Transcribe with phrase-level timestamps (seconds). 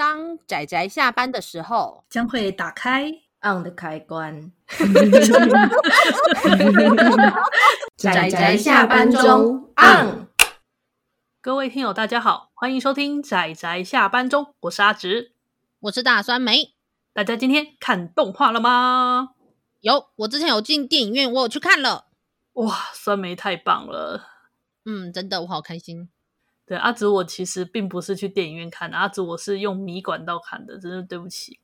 [0.00, 3.12] 当仔仔下班的时候，将会打开
[3.42, 4.50] on 的开关。
[7.98, 10.26] 仔仔下班中 on。
[11.42, 15.32] 各位听友，大家好，欢迎收听仔仔下班中，我是阿直，
[15.80, 16.72] 我是大酸梅。
[17.12, 19.34] 大家今天看动画了吗？
[19.80, 22.06] 有，我之前有进电影院，我有去看了。
[22.54, 24.26] 哇，酸梅太棒了！
[24.86, 26.08] 嗯，真的，我好开心。
[26.70, 31.58] 对，阿紫，我其实并不是去电影院看的，阿紫我是用米管道看的，真的对不起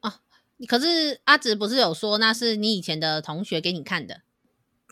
[0.00, 0.14] 啊。
[0.66, 4.22] 可是阿紫不是有说那是你以前的同学给你看的？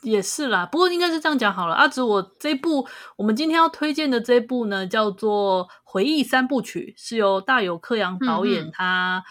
[0.02, 1.74] 也是啦，不过应该是这样讲好了。
[1.74, 2.86] 阿紫，我这部
[3.16, 9.24] 我们今天要推荐的这部呢，叫做《回忆三部曲》，是由大友克洋导演，他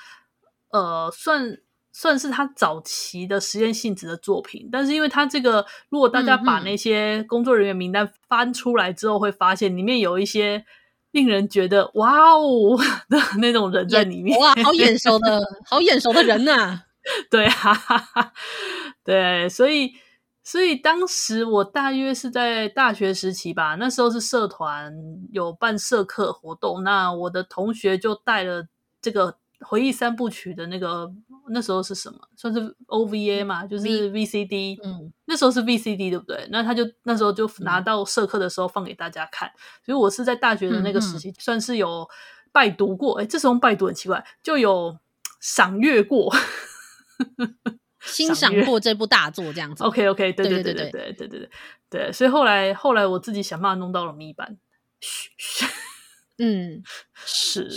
[0.72, 1.60] 呃算。
[2.00, 10.64] 算是他早期的实验性质的作品，但是因为他这个，如果大家把那些工作人员名单翻出来之后，会发现里面有一些
[11.10, 12.78] 令人觉得哇哦
[13.10, 16.84] 的那种人在里面，哇，好眼熟的 好眼熟的人呐、啊，
[17.32, 17.82] 对啊，
[19.04, 19.94] 对，所以
[20.44, 24.94] 所以当时我大约是在大学时期吧，那时候是社团
[25.32, 28.68] 有办社课活动，那我的同学就带了
[29.02, 29.38] 这个。
[29.62, 31.12] 回忆三部曲的那个
[31.50, 32.20] 那时候是什么？
[32.36, 34.80] 算是 OVA 嘛，就是 VCD。
[34.84, 36.48] 嗯，那时候是 VCD 对不对？
[36.52, 39.50] 那他就那时候就拿到社课的时候放给大家看。
[39.50, 42.08] 嗯、所以我是在大学的那个时期，算是有
[42.52, 43.20] 拜读过。
[43.20, 44.98] 哎、嗯，这时候拜读很奇怪，就有
[45.40, 46.32] 赏阅过，
[48.02, 49.84] 欣赏过这部大作这样子。
[49.84, 51.50] OK OK，对对对对对对对对
[51.90, 52.12] 对。
[52.12, 54.58] 所以后来后来我自己想办法弄到了迷版。
[55.00, 55.66] 嘘嘘，
[56.38, 56.84] 嗯，
[57.14, 57.70] 是。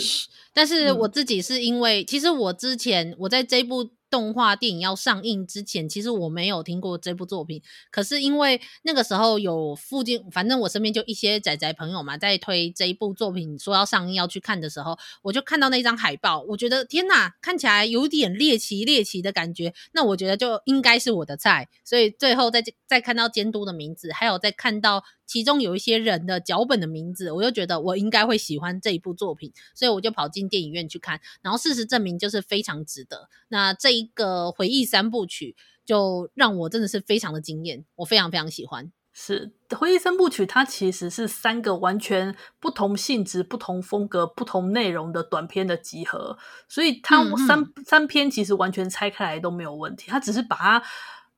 [0.53, 7.61] 但是我自己是因为，嗯、其实我之前我在这部动画电影要上映之前，其实我没有听过这部作品。
[7.89, 19.73] 可是因为那个时候有附近，反正我身边就一些仔仔朋友嘛，在推这一部作品说要上映要去看的时候，我就看到那张海报，我觉得天哪，看起来有点猎奇猎奇的感觉。
[19.93, 25.05] 那我觉得就应该是我的菜，所以最后再再看到监督的名字，还有再看到。
[25.31, 31.21] 其中有一些人的脚本的名字，我就觉得我应该会喜欢这一部作品，所以我就跑进电影院去看。
[31.41, 33.29] 然后事实证明就是非常值得。
[33.47, 35.55] 那这一个回忆三部曲
[35.85, 38.91] 就让我真的是非常的惊艳，我非常非常喜欢。
[39.13, 46.37] 是回忆三部曲，它其实是三个完全不同性质、不同风格、不同内容的短片的集合，
[46.67, 50.11] 所以它三嗯嗯三篇其实完全拆开来都没有问题。
[50.11, 50.83] 它只是把它。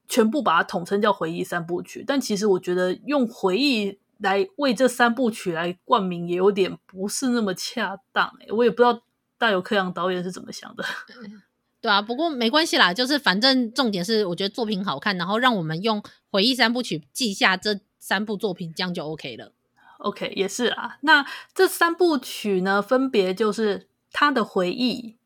[0.07, 9.01] 全部把它统称叫回忆三部曲，但其实我觉得用回忆来为这三部曲来冠名也有点不是那么恰当哎，我也不知道
[9.37, 10.83] 大有克洋导演是怎么想的。
[11.81, 19.51] 对啊，不过没关系啦，就是反正重点是我觉得作品好看，然后让我们用回忆三部曲记下这三部作品，这样就 OK 了。
[19.97, 20.97] OK，也是啊。
[21.01, 25.17] 那这三部曲呢，分别就是他的回忆、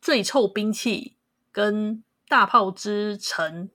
[0.00, 1.14] 最臭兵器
[1.50, 3.70] 跟大炮之城。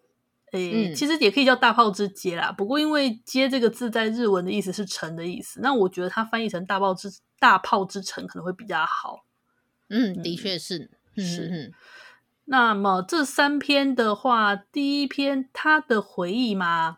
[0.52, 2.52] 诶、欸，其实也可以叫大炮之街啦。
[2.52, 9.26] 不过因为“街”这个字在日文的意思是“城”的意思，那我觉得它翻译成“大炮之大炮之城”可能会比较好。
[9.90, 11.74] 嗯，的确是，嗯、是。
[12.46, 16.98] 那么这三篇的话，第一篇他的回忆嘛，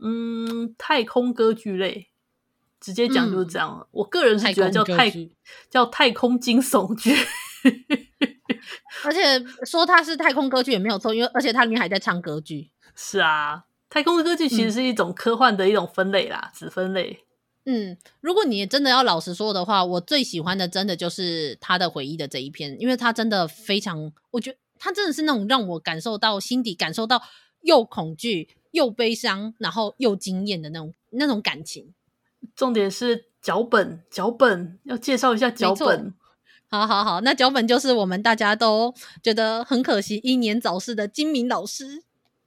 [0.00, 2.10] 嗯，太空歌剧类，
[2.78, 3.78] 直接讲就是这样。
[3.80, 5.12] 嗯、我个人是觉得叫太
[5.68, 7.12] 叫太空惊悚剧。
[9.04, 12.70] 而且说它是太空歌剧也没有错，因为而且它里面还在唱歌剧。
[12.94, 17.24] 是啊，太空歌剧其实是一种科幻的一种分类啦，子、嗯、分类。
[17.64, 27.20] 嗯，如果你真的要老实说的话，我最喜欢的真的就是他的回忆的这一篇，因为他真的非常，我觉得他真的是那种让我感受到心底感受到
[27.62, 31.92] 又恐惧又悲伤，然后又惊艳的那种那种感情。
[32.54, 36.14] 重点是脚本，脚本要介绍一下脚本。
[36.78, 38.92] 好好好，那脚本就是我们大家都
[39.22, 42.02] 觉得很可惜英年早逝的金敏老师。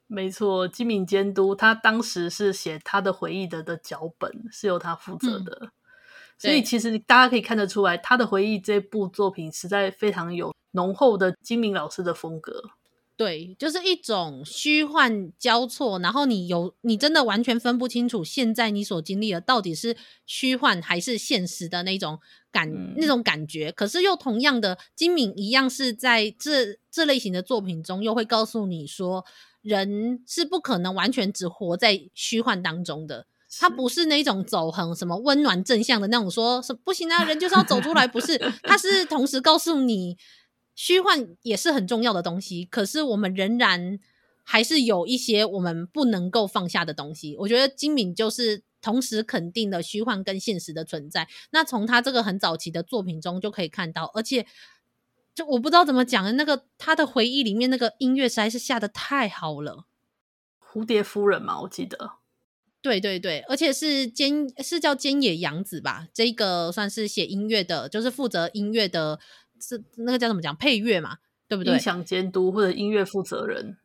[0.07, 5.59] 没错，金敏监督他当时是写他的回忆的的脚本，是由他负责的。
[5.61, 5.71] 嗯、
[6.37, 12.71] 所以其实大家可以看得出来，他的回忆这部作品实在非常有浓厚的金敏老师的风格。
[13.15, 22.19] 对，就是一种虚幻交错，然后你有你真的完全分不清楚现在你所经历的到底是虚幻还是现实的那种
[22.51, 23.71] 感、嗯、那种感觉。
[23.71, 29.25] 可是又同样的，金敏一样是在这这类型的作品中，又会告诉你说。
[29.61, 33.27] 人是不可能完全只活在虚幻当中的，
[33.59, 40.17] 他不是那种走很什么温暖正向的那种说，说不行啊，人就是要走出来，不是， 他是同时告诉你，
[40.75, 43.99] 虚幻也是很重要的东西，可是我们仍然
[44.45, 47.35] 还是有一些我们不能够放下的东西。
[47.39, 51.27] 我觉得金敏就是同时肯定了虚幻跟现实的存在。
[51.51, 54.45] 那从他这个很早期的作品中就可以看到，而且
[55.35, 59.85] 就我不知道怎么讲的，那个他的回忆里面那个音乐实在是下的太好了。
[60.61, 62.13] 蝴蝶夫人嘛，我记得。
[62.81, 66.07] 对对对，而且是菅是叫菅野洋子吧？
[66.13, 69.19] 这个算是写音乐的，就是负责音乐的，
[69.59, 71.17] 是那个叫怎么讲配乐嘛？
[71.49, 71.73] 对不对？
[71.73, 73.77] 音响监督或者音乐负责人。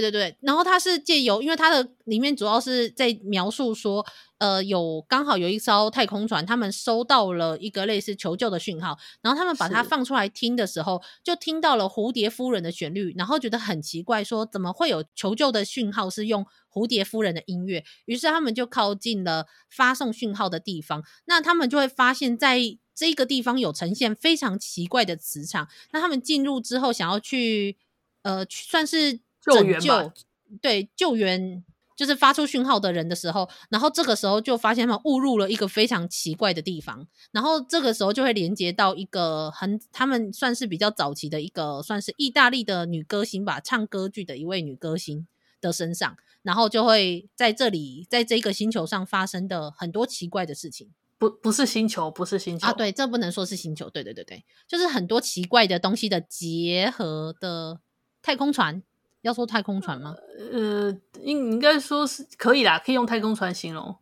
[0.00, 4.04] 对对对，然后他是借由，因为他的里面主要是在描述说，
[4.38, 17.84] 呃，有刚好有一艘太空船，他们收到了一个类似求救的讯号，然后他们把它放出来听的时候，就听到了蝴蝶夫人的旋律，然后觉得很奇怪，说怎么会有求救的讯号是用蝴蝶夫人的音乐？
[18.06, 22.58] 于是他们就靠近了发送讯号的地方，那他们就会发现，在
[22.94, 25.68] 这个地方有呈现非常奇怪的磁场。
[25.92, 27.76] 那他们进入之后，想要去，
[28.22, 29.20] 呃，算是。
[29.42, 30.12] 救援救
[30.60, 45.26] 对救援就是发出讯号的人的时候，然后这个时候就发现他们误入了一个非常奇怪的地方，然后这个时候就会连接到一个很他们算是比较早期的一个算是意大利的女歌星吧，唱歌剧的一位女歌星
[45.60, 50.90] 的身上，然后就会在这里在这个星球上发生的很多奇怪的事情。
[51.18, 57.80] 不不是星球，不是星球啊，对，这不能说是星球，对对对对，就是很多奇怪的东西的结合的
[58.20, 58.82] 太空船。
[59.22, 60.14] 要说太空船吗？
[60.52, 63.96] 呃，应应该说是可以啦，可以用太空船形容。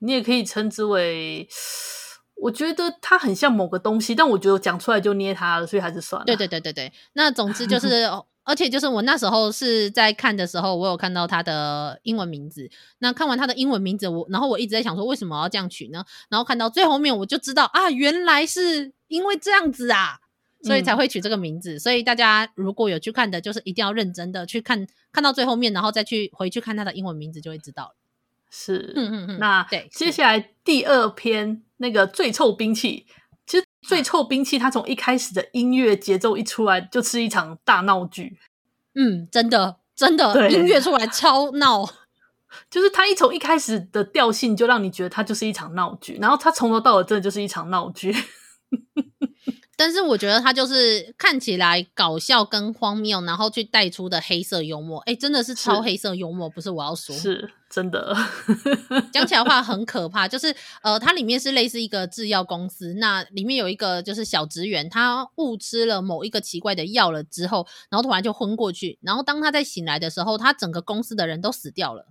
[0.00, 1.48] 你也可以称之为，
[2.34, 6.26] 我觉得它很像某个东西，但我觉得讲出来就捏它了，所以还是算了。
[6.26, 6.92] 对对对对对。
[7.14, 8.04] 那总之就是，
[8.44, 12.68] 而且就是我那时候是在看的时候，我有看到它的英文名字。
[12.98, 16.04] 那看完它的英文名字，我然后我一直在想说，为什么要这样取呢？
[16.28, 20.18] 然后看到最后面，我就知道啊，原来是因为这样子啊。
[20.62, 27.94] 所以才会取这个名字，嗯，所以大家如果有去看的，就是一定要认真的去看，看到最后面，然后再去回去看它的英文名字，就会知道了。
[28.50, 29.38] 是，嗯嗯嗯。
[29.38, 33.06] 那对，接下来第二篇那个最臭兵器，
[33.46, 38.38] 其实最臭兵器它从一开始的音乐节奏一出来，就是一场大闹剧。
[38.94, 41.84] 嗯，真的真的，音乐出来超闹，
[42.70, 48.14] 就是他一从一开始的调性就让你觉得它就是一场闹剧，然后他从头到尾真的就是一场闹剧。
[49.76, 58.16] 但是我觉得他就是看起来搞笑跟荒谬，然后去带出的黑色幽默，哎、欸，真的是超黑色幽默，是不是我要说，是真的。
[59.12, 72.06] 讲起来的话很可怕，就是呃，它里面是类似一个制药公司，那里面有一个就是小职员，他误吃了某一个奇怪的药了之后，然后突然就昏过去，然后当他在醒来的时候，他整个公司的人都死掉了。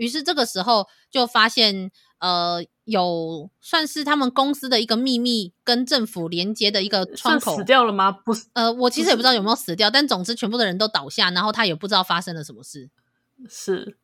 [0.00, 7.54] 于是这个时候就发现，呃，有算是他们公司的一个秘密跟政府连接的一个窗口。
[7.58, 8.10] 死掉了吗？
[8.10, 12.88] 不是，呃，我其实也不知道有没有死掉，但总之全部的人都倒下，然后他也不知道发生了什么事。
[13.46, 13.98] 是，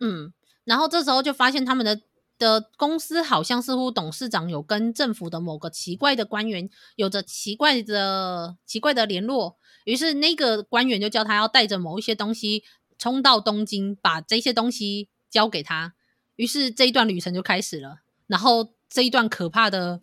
[0.00, 0.32] 嗯，
[0.64, 2.00] 然后这时候就发现他们的
[2.38, 12.64] 的公司好像似乎董事长有跟政府的某个奇怪的官员有着奇怪的奇怪的联络，于是那个官员就叫他要带着某一些东西
[12.96, 15.10] 冲到东京，把这些东西。
[15.34, 15.94] 交给他，
[16.36, 18.02] 于是这一段旅程就开始了。
[18.28, 20.00] 然后这一段可怕的、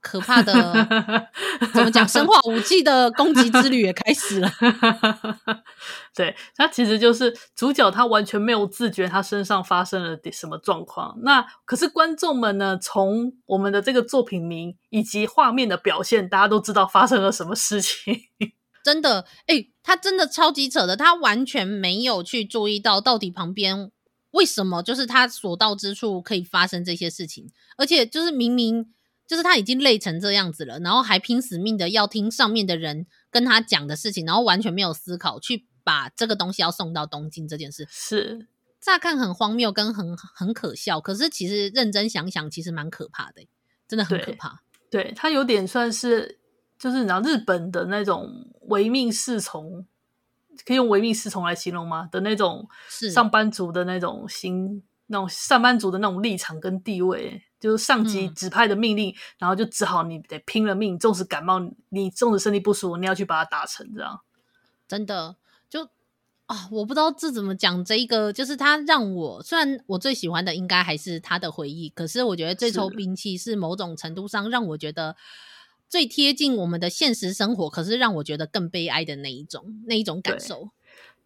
[0.00, 0.52] 可怕的，
[1.74, 2.08] 怎么讲？
[2.08, 4.50] 生化武器的攻击之旅也开始了。
[6.16, 11.18] 对，他其实就是主角，他完全没有自觉，他身上发生了什么状况。
[11.22, 12.78] 那可是观众们呢？
[12.80, 18.14] 从我们的这个作品名以及画面的表现，大家都知道发生了什么事情。
[18.82, 23.92] 真的，哎、欸，他真的超级扯的，他完全没有去注意到到底旁边。
[24.32, 27.50] 为什么就是他所到之处可以发生这些事情？
[27.76, 28.92] 而且就是明明
[29.26, 38.46] 就是他已经累成这样子了，然后还拼死命的要听上面的人跟他讲的事情，然后完全没有思考去把这个东西要送到东京这件事，是
[38.80, 43.46] 乍看很荒谬跟很很可笑，可是其实认真想想，其实蛮可怕的，
[43.88, 44.62] 真的很可怕。
[44.90, 46.38] 对，对，他有点算是
[46.78, 49.86] 就是你知道日本的那种唯命是从。
[50.64, 52.08] 可以用唯命是从来形容吗？
[52.12, 52.68] 的那种
[53.12, 64.20] 上班族的那种心，那种上班族的那种立场跟地位，就是上级指派的命令，嗯、然后就只好你得拼了命，纵使感冒，你纵使身体不舒服，你要去把它达成，这样。
[64.86, 65.36] 真的，
[65.68, 65.84] 就
[66.46, 67.84] 啊，我不知道这怎么讲。
[67.84, 75.16] 这一个就是他让我，虽然我最喜欢的应该还是他的回忆，可是我觉得这抽兵器是某种程度上让我觉得。
[75.90, 80.70] 最贴近我们的现实生活，可是让我觉得更悲哀的那一种，那一种感受。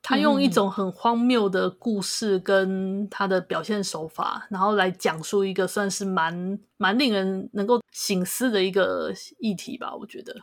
[0.01, 9.95] 他用一种很荒谬的故事跟他的表现手法，嗯、然后来讲述一个算是蛮蛮令人能够醒思的一个议题吧。
[9.95, 10.35] 我觉得，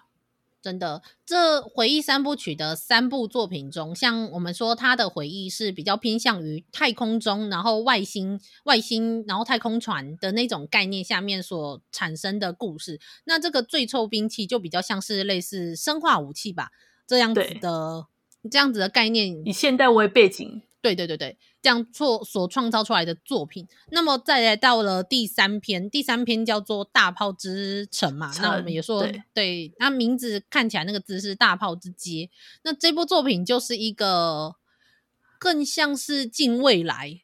[0.62, 13.00] 真的，这回忆三部曲的三部作品中，像我们说，他的回忆是比较偏向于太空中，然后外星、外星，然后太空船的那种概念下面所产生的故事。
[13.26, 16.70] 那这个最臭兵器就比较像是类似生化武器吧，
[17.08, 18.06] 这样子的
[18.52, 20.62] 这样子的概念，以现代为背景。
[20.84, 32.32] 对对对对，这样做所创造出来的作品，那么再来到了第三篇，第三篇叫做《大炮之城》嘛，那我们也说对，对，那名字看起来那个字是大炮之街，
[32.64, 34.56] 那这部作品就是一个
[35.38, 37.22] 更像是近未来，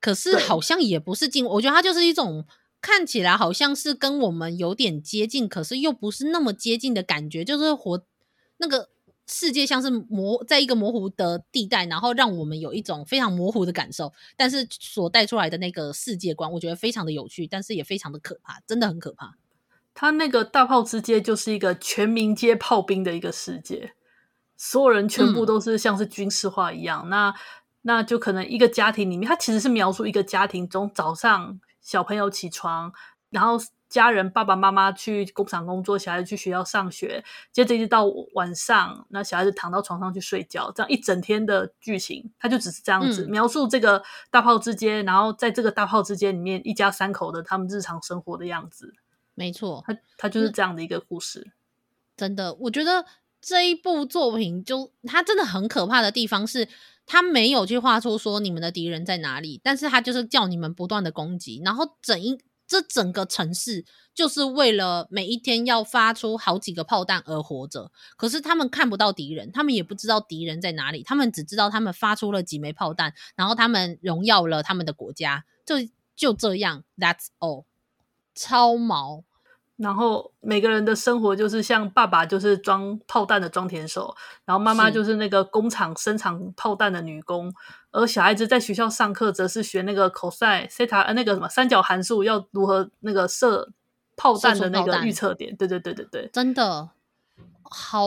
[0.00, 2.46] 可是好像也不是近，我觉得它就是一种
[2.80, 8.06] 看起来好像是跟我们有点接近，可是又不是那么接近的感觉，就是活
[8.58, 8.93] 那个。
[9.26, 19.36] 世界像是模在一个模糊的地带，然后让我们有一种非常模糊的感受，但是所带出来的那个世界观，我觉得非常的有趣，但是也非常的可怕，真的很可怕。
[19.94, 23.94] 他那个大炮之街就是一个全民皆炮兵的一个世界，
[24.56, 27.02] 所有人全部都是像是军事化一样。
[27.06, 27.34] 嗯、那
[27.82, 32.92] 那就可能一个家庭里面，他其实是描述一个家庭中早上小朋友起床，
[33.30, 33.58] 然后。
[33.94, 37.22] 家人爸爸妈妈去工厂工作，小孩子去学校上学，
[37.52, 48.92] 接着一直到晚上，那小孩子躺到床上去睡觉，这样一整天的剧情，他就只是这样子、嗯、描述这个大炮之间，然后在这个大炮之间里面，一家三口的他们日常生活的样子。
[49.36, 51.52] 没错，他他就是这样的一个故事。
[52.16, 53.06] 真的，我觉得
[53.40, 56.66] 这一部作品就他真的很可怕的地方是，
[57.06, 62.40] 他没有去画出说你们的敌人在哪里，但是他就是叫你们不断的攻击，然后整一。
[62.74, 67.92] 这整个城市就是为了每一天要发出好几个炮弹而活着。
[68.16, 75.44] 可是他们看不到敌人，他们也不知道敌人在哪里，他们只知道他们发出了几枚炮弹，然后他们荣耀了他们的国家。
[75.64, 75.76] 就
[76.16, 77.66] 就这样，That's all，
[78.34, 79.22] 超毛。
[79.76, 84.14] 然后每个人的生活就是像爸爸就是装炮弹的装填手，
[84.44, 87.52] 然后妈妈就是那个工厂生产炮弹的女工，
[87.90, 93.68] 而小孩子在学校上课则是学那个 cos、西塔呃那个什么三角函数要如何那个射
[94.16, 96.90] 炮弹的那个预测点，对对对对对，真的
[97.64, 98.06] 好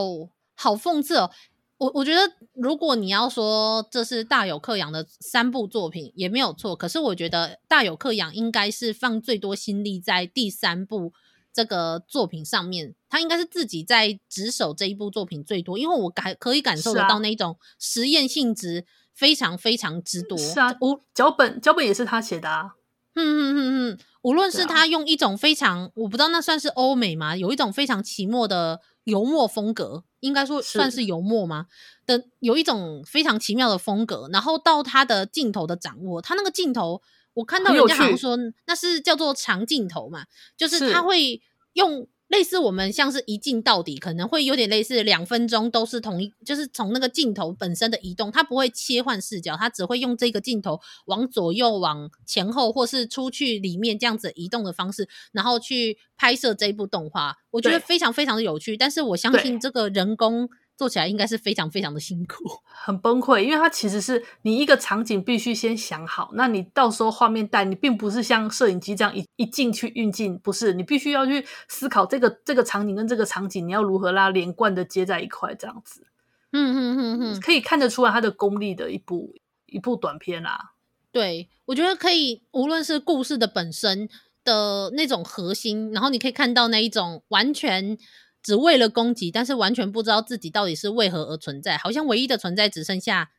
[0.54, 1.30] 好讽刺哦。
[1.76, 11.12] 我我觉得如果你要说这是大有克洋的三部作品也没有错，可是我觉得大有克洋应该是放最多心力在第三部。
[11.52, 20.38] 这个作品上面，他应该是自己在值守这一部作品最多，因为我感可以感受得到那种实验性质非常非常之多。
[20.38, 22.74] 是啊，我脚本脚本也是他写的啊。
[23.14, 23.58] 嗯嗯嗯
[23.90, 27.36] 嗯，无论是他用一种非常，啊、我不知道那算是欧美吗？
[27.36, 31.66] 有一种非常奇妙的油墨风格，应该说算是油墨吗？
[32.06, 37.02] 的有一种非常奇妙的风格，然后到他的镜头的掌握，他那个镜头。
[37.38, 40.24] 我看到人家好像说那是叫做长镜头嘛，
[40.56, 41.40] 就是他会
[41.74, 57.36] 用类似我们像是一镜到底，可能会有点类似两分钟都是同一，就是从那个镜头本身的移动，它不会切换视角，它只会用这个镜头往左右、往前后或是出去里面这样子移动的方式，然后去拍摄这一部动画。
[57.52, 60.50] 我觉得非常非常的有趣，但是我相信这个人工。
[60.78, 76.06] 做起来应该是非常非常的辛苦， 很崩溃，因为它其实是你一个场景必须先想好，那你到时候画面带，你并不是像摄影机这样一一进去运镜，不是，你必须要去思考这个这个场景跟这个场景你要如何拉连贯的接在一块，这样子。
[76.52, 79.34] 嗯嗯嗯嗯，可以看得出来它的功力的一部
[79.66, 80.74] 一部短片啊。
[81.10, 84.08] 对，我觉得可以，无论是故事的本身
[84.44, 87.98] 的那种核心，然后你可以看到那一种完全。
[88.42, 93.30] 只为了攻击，但是完全不知道自己到底是为何而存在，好像唯一的存在只剩下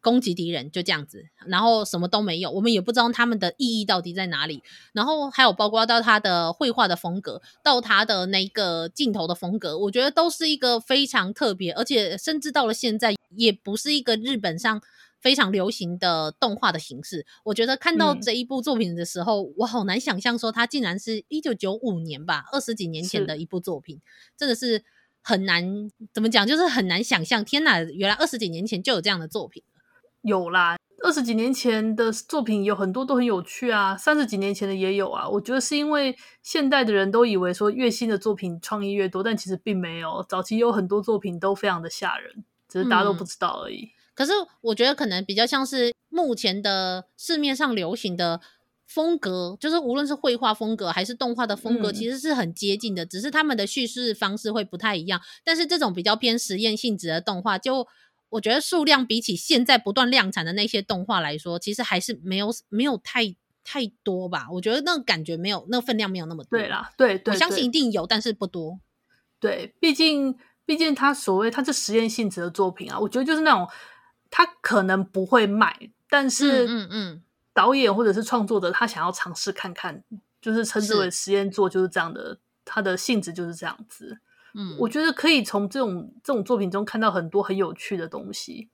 [0.00, 4.62] 攻击敌人，就这样子，然后什么都没有，我们也不知道他们的意义到底在哪里。
[4.92, 14.82] 然后还有包括到他的绘画的风格，到他的那个镜头的风格，我觉得都是一个非常特别，而且甚至到了现在，也不是一个日本上。
[15.22, 24.00] 非常流行的动画的形式，我觉得看到这一部作品的时候，嗯、我好难想象说它竟然是一九九五年吧，二十几年前的一部作品，
[24.36, 24.82] 真的是
[25.22, 27.44] 很难怎么讲，就是很难想象。
[27.44, 29.62] 天哪，原来二十几年前就有这样的作品。
[30.22, 35.28] 有啦，二十几年前的作品有很多都很有趣啊，三十几年前的也有啊。
[35.28, 43.84] 我觉得是因为现代的人都以为说越新的作品创意越多，但其实并没有，早期有很多作品都非常的吓人，只是大家都不知道而已。
[43.84, 48.40] 嗯可是我觉得可能比较像是目前的市面上流行的
[48.86, 55.20] 风格，就是无论是绘画风格还是动画的风格，其实是很接近的，嗯，只是他们的叙事方式会不太一样。
[55.42, 57.88] 但是这种比较偏实验性质的动画，就
[58.28, 64.48] 我觉得数量比起现在不断量产的那些动画来说，其实还是没有没有太太多吧。
[64.52, 66.58] 我觉得那个感觉没有，那个分量没有那么多。
[66.58, 68.78] 对啦，对对，对，我相信一定有，但是不多。
[69.40, 70.36] 对，毕竟。
[70.64, 73.66] 毕竟他所谓他是实验性质的作品啊，我觉得就是那种
[74.34, 77.22] 他可能不会卖，但是嗯嗯，
[77.52, 80.02] 导演或者是创作者他想要尝试看看，
[80.40, 84.20] 就是称之为实验作，就是这样的，它的性质就是这样子。
[84.54, 88.70] 嗯，我觉得可以从这种这种作品中看到很多很有趣的东西。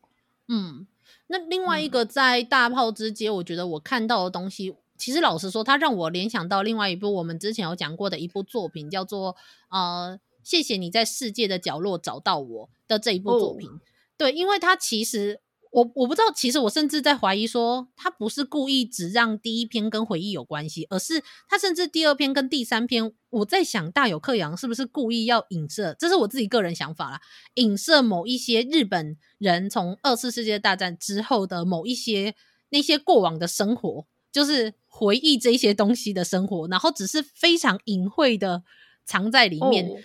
[0.47, 0.87] 嗯，
[1.27, 9.35] 那另外一个在大炮之街，我觉得我看到的东西，嗯、其实老实说，它让我联想到另外一部我们之前有讲过的一部作品，叫做
[9.71, 13.69] 呃，谢谢你在世界的角落找到我的这一部作品。
[13.69, 13.81] 哦、
[14.17, 15.41] 对，因为它其实。
[15.79, 25.95] 我我不知道，其实我甚至在怀疑说，他不是故意只让第一篇跟回忆有关系，而是他甚至第二篇跟第三篇，我在想大有克洋是不是故意要影射？
[25.97, 27.21] 这是我自己个人想法啦，
[27.55, 32.35] 影射某一些日本人从二次世界大战之后的某一些
[32.71, 38.65] 那些过往的生活，就是回忆这些东西的生活，然后只是非常隐晦的
[39.05, 39.87] 藏在里面。
[39.87, 39.97] 哦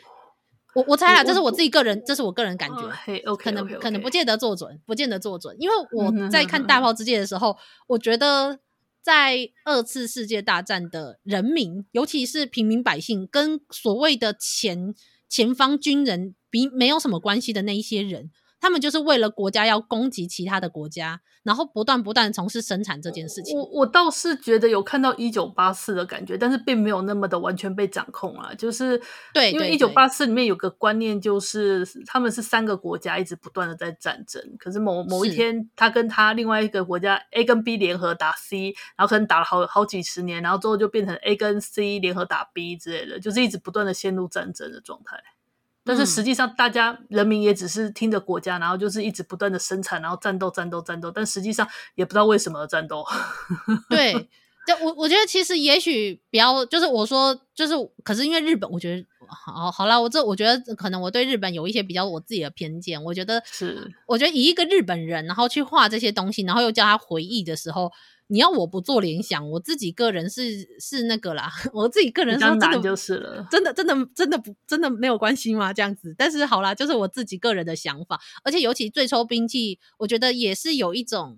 [0.75, 5.55] 我我猜啊，这是我自己个人，这是我个人感觉，可能可能不见得做准，不见得做准。
[5.59, 8.59] 因为我在看《大炮之界》的时候，我觉得
[9.01, 14.95] 在二次世界大战的人民，尤其是平民百姓，跟所谓的前
[15.29, 18.31] 前方军人比没有什么关系的那一些人。
[18.63, 23.59] 他们就是为了国家要攻击其他的国家，然后不断不断从事生产这件事情。
[23.59, 28.53] 我我倒是觉得有看到一九八四的感觉，但是并没有那么的完全被掌控啊。
[28.53, 29.01] 就是
[29.33, 45.21] 对，因为一九八四里面有个观念，就是他们是三个国家一直不断的在战争，可是某某一天，他跟他另外一个国家 A 跟 B 联合打 C，然后可能打了好好几十年，然后最后就变成 A 跟 C 联合打 B 之类的，就是一直不断的陷入战争的状态。
[45.85, 51.11] 但是实际上，大家人民也只是听着国家，然后就是一直不断的生产，然后战斗、战斗、战斗。
[51.11, 53.05] 但实际上也不知道为什么而战斗。
[53.89, 54.29] 对，
[54.65, 63.03] 就我我觉得其实也许比较，就是我说就是，可是因为日本，我觉得好好啦，我这我觉得可能我对日本有一些比较我自己的偏见。
[63.03, 67.91] 我觉得是，我觉得以一个日本人，然后去画这些东西，然后又叫他回忆的时候。
[68.27, 75.73] 你要我不做联想，我自己个人是是那个啦， 我自己个人说真的就是了，真的真的真的不真的没有关系吗？
[75.73, 81.37] 这样子，但是好啦，就是我自己个人的想法，而且尤其最抽兵器，我觉得也是有一种，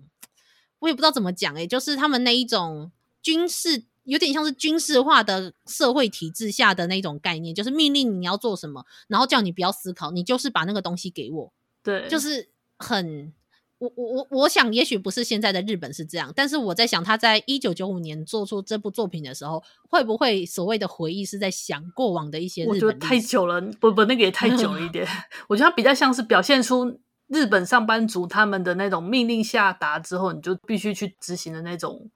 [0.78, 11.52] 我也不知道怎么讲诶、欸，就是他们那一种军事，有点像是军事化的社会体制下的那种概念，就是命令你要做什么，然后叫你不要思考，你就是把那个东西给我，
[11.82, 13.32] 对，就是很。
[13.78, 22.74] 我我我我想，也许不是现在的日本是这样，但是我在想，他在一九九五年做出这部作品的时候，会不会所谓的回忆是在想过往的一些日本？
[22.74, 25.06] 我觉得太久了，不不，那个也太久了一点。
[25.46, 32.10] 我觉得他比较像是表现出日本上班族他们的那种命令下达之后，你就必须去执行的那种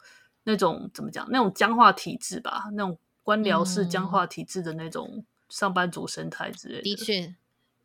[0.51, 1.27] 那种怎么讲？
[1.31, 6.83] 那种僵化体制吧，那种官僚式僵化体制的那种上班族生态之类的。
[6.83, 7.35] 的确。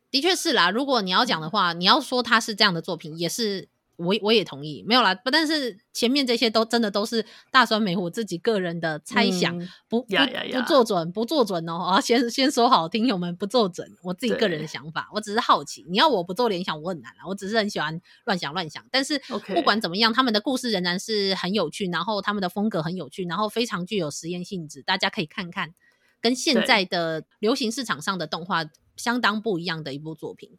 [0.08, 5.14] 的确是啦，如果你要讲的话，你要说他是这样的作品，也是我我也同意，没有啦。
[5.14, 10.16] 不，但是前面这些都真的都是大酸梅我自己个人的猜想，嗯、不不
[10.52, 11.76] 不做准，不做准哦。
[11.76, 15.84] 啊，先先说好，听友们不做准，我自己个人的想法，我只是好奇。
[15.88, 17.24] 你要我不做联想，我很难啦。
[17.26, 18.84] 我只是很喜欢乱想乱想。
[18.90, 19.20] 但是
[19.54, 25.74] 不管怎么样，他们的故事仍然是很有趣，然后他们的风格很有趣，然后非常具有实验性质，大家可以看看，
[26.20, 28.64] 跟现在的流行市场上的动画。
[28.96, 30.56] 相当不一样的一部作品，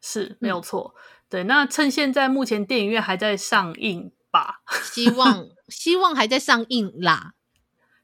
[0.00, 0.94] 是没有错。
[0.94, 1.00] 嗯、
[1.30, 4.62] 对，那趁现在目前电影院还在上映吧，
[4.92, 7.34] 希望希望还在上映啦。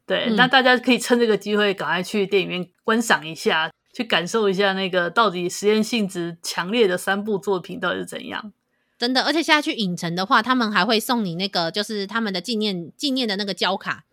[0.06, 8.52] 对，嗯、那大家可以趁这个机会赶快去电影院观赏一下，去感受一下那个到底实验性质强烈的三部作品到底是怎样。
[8.96, 14.04] 真的，而且现在去影城的话，他们还会送你那个就是他们的纪念纪念的那个胶卡。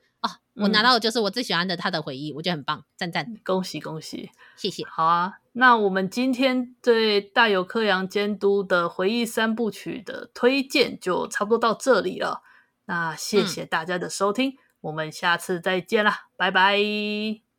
[0.56, 4.86] 哦，我拿到的就是我最喜欢的他的回忆，嗯、我觉得很棒，赞赞，恭喜恭喜，谢谢。
[4.86, 12.44] 好啊，那我们今天对大有克洋监督的回忆三部曲的推荐就差不多到这里了。
[12.86, 16.78] 那谢谢大家的收听，嗯、我们下次再见啦，拜拜，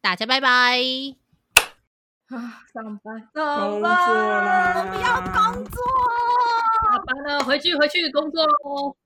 [0.00, 0.78] 大家拜拜。
[2.28, 5.82] 啊，上班，上班，我不要工作，
[6.90, 8.96] 下班了，回去回去工作喽。